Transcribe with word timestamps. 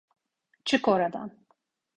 Çık 0.65 0.87
oradan! 0.87 1.31